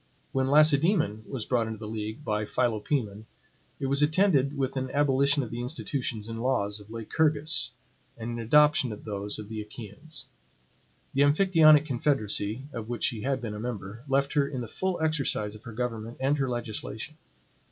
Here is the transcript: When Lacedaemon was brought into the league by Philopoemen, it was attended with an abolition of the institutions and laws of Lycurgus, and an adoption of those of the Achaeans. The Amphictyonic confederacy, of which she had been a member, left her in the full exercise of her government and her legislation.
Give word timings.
When 0.31 0.47
Lacedaemon 0.49 1.25
was 1.27 1.45
brought 1.45 1.67
into 1.67 1.77
the 1.77 1.87
league 1.87 2.25
by 2.25 2.43
Philopoemen, 2.45 3.27
it 3.79 3.85
was 3.85 4.01
attended 4.01 4.57
with 4.57 4.75
an 4.75 4.89
abolition 4.89 5.43
of 5.43 5.51
the 5.51 5.61
institutions 5.61 6.27
and 6.27 6.41
laws 6.41 6.79
of 6.79 6.89
Lycurgus, 6.89 7.69
and 8.17 8.31
an 8.31 8.39
adoption 8.39 8.91
of 8.91 9.03
those 9.03 9.37
of 9.37 9.47
the 9.47 9.61
Achaeans. 9.61 10.25
The 11.13 11.21
Amphictyonic 11.21 11.85
confederacy, 11.85 12.63
of 12.73 12.89
which 12.89 13.03
she 13.03 13.21
had 13.21 13.41
been 13.41 13.53
a 13.53 13.59
member, 13.59 14.03
left 14.07 14.33
her 14.33 14.47
in 14.47 14.61
the 14.61 14.67
full 14.67 14.99
exercise 14.99 15.53
of 15.53 15.65
her 15.65 15.71
government 15.71 16.17
and 16.19 16.35
her 16.39 16.49
legislation. 16.49 17.15